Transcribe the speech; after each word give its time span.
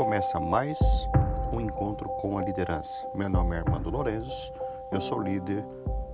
Começa 0.00 0.40
mais 0.40 0.78
um 1.52 1.60
encontro 1.60 2.08
com 2.22 2.38
a 2.38 2.42
liderança. 2.42 3.06
Meu 3.14 3.28
nome 3.28 3.54
é 3.54 3.58
Armando 3.58 3.90
Lourenço, 3.90 4.50
eu 4.90 4.98
sou 4.98 5.20
líder, 5.20 5.62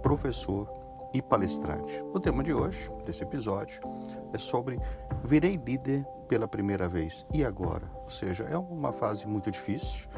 professor 0.02 0.68
e 1.14 1.22
palestrante. 1.22 2.04
O 2.12 2.18
tema 2.18 2.42
de 2.42 2.52
hoje, 2.52 2.90
desse 3.04 3.22
episódio, 3.22 3.78
é 4.32 4.38
sobre 4.38 4.80
virei 5.22 5.54
líder 5.54 6.04
pela 6.26 6.48
primeira 6.48 6.88
vez 6.88 7.24
e 7.32 7.44
agora. 7.44 7.88
Ou 8.02 8.08
seja, 8.08 8.42
é 8.42 8.58
uma 8.58 8.92
fase 8.92 9.24
muito 9.24 9.52
difícil, 9.52 10.08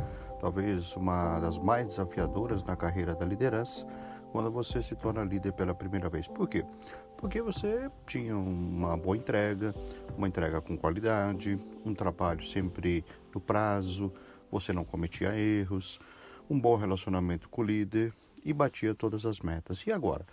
talvez 0.41 0.96
uma 0.96 1.39
das 1.39 1.59
mais 1.59 1.89
desafiadoras 1.89 2.64
na 2.64 2.75
carreira 2.75 3.14
da 3.14 3.27
liderança, 3.27 3.87
quando 4.33 4.51
você 4.51 4.83
se 4.83 4.95
torna 4.95 5.25
líder 5.25 5.53
pela 5.53 5.75
primeira 5.75 6.09
vez. 6.09 6.27
Por 6.29 6.49
quê? 6.49 6.65
Porque 7.17 7.41
você 7.41 7.91
tinha 8.07 8.37
uma 8.37 8.97
boa 8.97 9.17
entrega, 9.17 9.75
uma 10.17 10.29
entrega 10.29 10.61
com 10.61 10.77
qualidade, 10.77 11.59
um 11.85 11.95
trabalho 11.95 12.45
sempre 12.45 13.05
no 13.35 13.41
prazo, 13.41 14.12
você 14.51 14.73
não 14.73 14.85
cometia 14.85 15.37
erros, 15.37 15.99
um 16.49 16.59
bom 16.59 16.77
relacionamento 16.77 17.49
com 17.49 17.62
o 17.62 17.65
líder 17.65 18.12
e 18.45 18.52
batia 18.52 18.95
todas 18.95 19.27
as 19.27 19.41
metas. 19.41 19.87
E 19.87 19.93
agora? 19.93 20.27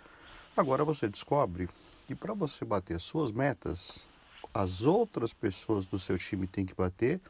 Agora 0.56 0.84
você 0.84 1.08
descobre 1.08 1.68
que 2.06 2.14
para 2.14 2.32
você 2.32 2.64
bater 2.64 2.98
suas 3.00 3.30
metas, 3.32 4.08
as 4.54 4.82
outras 4.82 5.32
pessoas 5.34 5.84
do 5.84 5.98
seu 5.98 6.16
time 6.16 6.46
têm 6.46 6.64
que 6.64 6.74
bater 6.74 7.20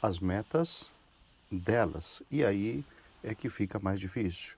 as 0.00 0.18
metas 0.18 0.92
delas. 1.50 2.22
E 2.30 2.44
aí 2.44 2.84
é 3.22 3.34
que 3.34 3.48
fica 3.48 3.78
mais 3.78 4.00
difícil. 4.00 4.56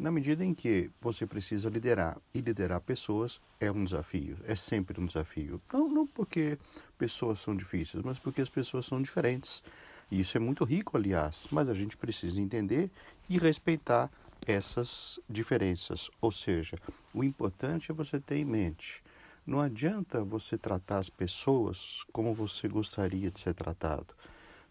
Na 0.00 0.10
medida 0.10 0.42
em 0.42 0.54
que 0.54 0.90
você 0.98 1.26
precisa 1.26 1.68
liderar 1.68 2.16
e 2.32 2.40
liderar 2.40 2.80
pessoas 2.80 3.38
é 3.60 3.70
um 3.70 3.84
desafio, 3.84 4.38
é 4.46 4.54
sempre 4.54 4.98
um 4.98 5.04
desafio. 5.04 5.60
Não, 5.70 5.90
não 5.90 6.06
porque 6.06 6.58
pessoas 6.96 7.38
são 7.38 7.54
difíceis, 7.54 8.02
mas 8.02 8.18
porque 8.18 8.40
as 8.40 8.48
pessoas 8.48 8.86
são 8.86 9.02
diferentes. 9.02 9.62
E 10.10 10.18
isso 10.18 10.38
é 10.38 10.40
muito 10.40 10.64
rico, 10.64 10.96
aliás, 10.96 11.48
mas 11.50 11.68
a 11.68 11.74
gente 11.74 11.98
precisa 11.98 12.40
entender 12.40 12.90
e 13.28 13.38
respeitar 13.38 14.10
essas 14.46 15.20
diferenças. 15.28 16.10
Ou 16.18 16.32
seja, 16.32 16.78
o 17.12 17.22
importante 17.22 17.90
é 17.90 17.94
você 17.94 18.18
ter 18.18 18.36
em 18.36 18.44
mente. 18.46 19.02
Não 19.46 19.60
adianta 19.60 20.24
você 20.24 20.56
tratar 20.56 20.96
as 20.96 21.10
pessoas 21.10 22.06
como 22.10 22.32
você 22.32 22.66
gostaria 22.68 23.30
de 23.30 23.38
ser 23.38 23.52
tratado. 23.52 24.14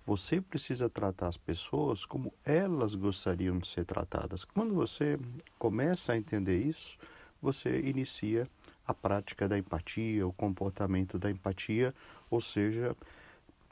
Você 0.09 0.41
precisa 0.41 0.89
tratar 0.89 1.27
as 1.27 1.37
pessoas 1.37 2.03
como 2.03 2.33
elas 2.43 2.95
gostariam 2.95 3.59
de 3.59 3.67
ser 3.67 3.85
tratadas. 3.85 4.43
Quando 4.43 4.73
você 4.73 5.19
começa 5.59 6.13
a 6.13 6.17
entender 6.17 6.57
isso, 6.57 6.97
você 7.39 7.79
inicia 7.81 8.49
a 8.87 8.91
prática 8.91 9.47
da 9.47 9.55
empatia, 9.55 10.25
o 10.25 10.33
comportamento 10.33 11.19
da 11.19 11.29
empatia, 11.29 11.93
ou 12.27 12.41
seja, 12.41 12.97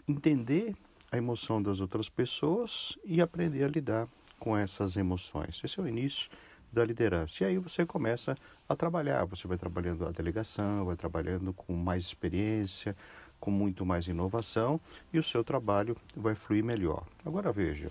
entender 0.07 0.75
a 1.11 1.17
emoção 1.17 1.59
das 1.59 1.79
outras 1.79 2.07
pessoas 2.07 2.95
e 3.03 3.19
aprender 3.19 3.63
a 3.63 3.67
lidar 3.67 4.07
com 4.37 4.55
essas 4.55 4.95
emoções. 4.95 5.59
Esse 5.63 5.79
é 5.79 5.83
o 5.83 5.87
início 5.87 6.29
da 6.71 6.85
liderança. 6.85 7.43
E 7.43 7.47
aí 7.47 7.57
você 7.57 7.83
começa 7.83 8.35
a 8.69 8.75
trabalhar, 8.75 9.25
você 9.25 9.47
vai 9.47 9.57
trabalhando 9.57 10.05
a 10.05 10.11
delegação, 10.11 10.85
vai 10.85 10.95
trabalhando 10.95 11.51
com 11.51 11.73
mais 11.73 12.03
experiência, 12.03 12.95
com 13.39 13.51
muito 13.51 13.85
mais 13.85 14.07
inovação 14.07 14.79
e 15.13 15.19
o 15.19 15.23
seu 15.23 15.43
trabalho 15.43 15.95
vai 16.15 16.35
fluir 16.35 16.63
melhor. 16.63 17.03
Agora 17.25 17.51
veja, 17.51 17.89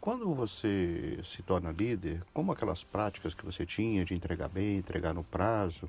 quando 0.00 0.32
você 0.34 1.18
se 1.24 1.42
torna 1.42 1.72
líder, 1.72 2.22
como 2.32 2.52
aquelas 2.52 2.84
práticas 2.84 3.34
que 3.34 3.44
você 3.44 3.66
tinha 3.66 4.04
de 4.04 4.14
entregar 4.14 4.48
bem, 4.48 4.78
entregar 4.78 5.12
no 5.12 5.24
prazo, 5.24 5.88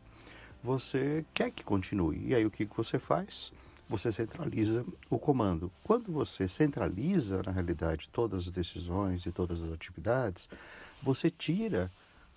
você 0.61 1.23
quer 1.33 1.52
que 1.52 1.64
continue. 1.64 2.22
E 2.25 2.36
aí 2.36 2.45
o 2.45 2.52
que 2.52 2.66
você 2.66 3.00
faz? 3.00 3.53
Você 3.88 4.11
centraliza 4.11 4.86
o 5.09 5.17
comando. 5.17 5.72
Quando 5.83 6.11
você 6.11 6.47
centraliza, 6.47 7.42
na 7.44 7.52
realidade, 7.52 8.09
todas 8.09 8.47
as 8.47 8.52
decisões 8.52 9.25
e 9.25 9.31
todas 9.31 9.61
as 9.61 9.72
atividades, 9.72 10.50
você 11.02 11.31
tira 11.31 11.89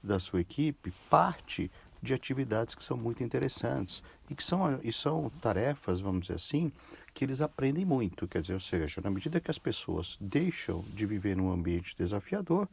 da 0.03 0.19
sua 0.19 0.41
equipe 0.41 0.93
parte 1.09 1.71
de 2.03 2.13
atividades 2.13 2.75
que 2.75 2.83
são 2.83 2.97
muito 2.97 3.23
interessantes 3.23 4.03
e 4.29 4.35
que 4.35 4.43
são, 4.43 4.81
e 4.83 4.93
são 4.93 5.31
tarefas, 5.41 6.01
vamos 6.01 6.23
dizer 6.23 6.35
assim, 6.35 6.73
que 7.15 7.25
eles 7.25 7.41
aprendem 7.41 7.85
muito. 7.85 8.27
Quer 8.27 8.41
dizer, 8.41 8.55
ou 8.55 8.61
seja, 8.61 9.01
na 9.01 9.11
medida 9.11 9.41
que 9.41 9.51
as 9.51 9.59
pessoas 9.59 10.19
deixam 10.21 10.85
de 10.93 11.07
viver 11.07 11.37
num 11.37 11.53
ambiente 11.53 11.97
desafiador, 11.97 12.69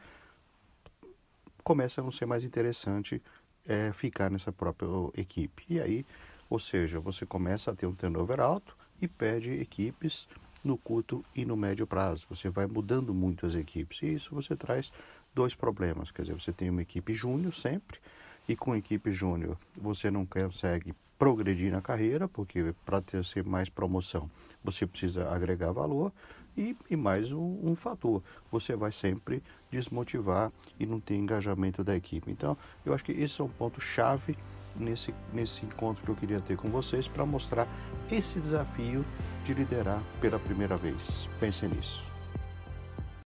começa 1.64 2.02
a 2.02 2.04
não 2.04 2.10
ser 2.10 2.26
mais 2.26 2.44
interessante 2.44 3.22
é, 3.66 3.92
ficar 3.92 4.32
nessa 4.32 4.52
própria 4.52 4.90
equipe. 5.16 5.64
E 5.70 5.80
aí, 5.80 6.06
ou 6.50 6.58
seja, 6.58 7.00
você 7.00 7.26
começa 7.26 7.70
a 7.70 7.76
ter 7.76 7.86
um 7.86 7.94
turnover 7.94 8.40
alto 8.40 8.76
e 9.00 9.08
perde 9.08 9.54
equipes 9.54 10.28
no 10.64 10.78
curto 10.78 11.24
e 11.36 11.46
no 11.46 11.56
médio 11.56 11.86
prazo. 11.86 12.26
Você 12.30 12.50
vai 12.50 12.66
mudando 12.66 13.14
muito 13.14 13.46
as 13.46 13.54
equipes. 13.54 14.02
E 14.02 14.14
isso 14.14 14.34
você 14.34 14.56
traz 14.56 14.92
dois 15.34 15.54
problemas. 15.54 16.10
Quer 16.10 16.24
dizer, 16.24 16.34
você 16.34 16.52
tem 16.52 16.70
uma 16.70 16.82
equipe 16.82 17.14
júnior 17.14 17.54
sempre, 17.54 18.00
e 18.50 18.56
com 18.56 18.76
equipe 18.76 19.12
júnior 19.12 19.56
você 19.80 20.10
não 20.10 20.26
consegue 20.26 20.96
progredir 21.20 21.72
na 21.72 21.82
carreira, 21.82 22.28
porque 22.28 22.74
para 22.84 23.00
ter 23.00 23.24
ser 23.24 23.44
mais 23.44 23.70
promoção 23.70 24.30
você 24.64 24.88
precisa 24.88 25.30
agregar 25.30 25.72
valor. 25.72 26.12
E, 26.58 26.76
e 26.90 26.96
mais 26.96 27.32
um, 27.32 27.60
um, 27.64 27.76
fator, 27.76 28.22
você 28.52 28.76
vai 28.76 28.92
sempre 28.92 29.42
desmotivar 29.70 30.52
e 30.78 30.86
não 30.86 31.00
ter 31.00 31.16
engajamento 31.16 31.84
da 31.84 31.96
equipe. 31.96 32.30
Então, 32.30 32.58
eu 32.86 32.94
acho 32.94 33.06
que 33.06 33.14
esse 33.14 33.40
é 33.40 33.44
um 33.44 33.50
ponto 33.50 33.80
chave 33.80 34.36
nesse, 34.76 35.14
nesse 35.32 35.66
encontro 35.66 36.04
que 36.04 36.12
eu 36.12 36.16
queria 36.16 36.42
ter 36.42 36.58
com 36.58 36.70
vocês 36.70 37.08
para 37.08 37.26
mostrar 37.26 37.68
esse 38.12 38.40
desafio 38.40 39.06
de 39.46 39.54
liderar 39.54 40.04
pela 40.20 40.40
primeira 40.40 40.76
vez. 40.76 41.30
Pense 41.40 41.66
nisso. 41.66 42.09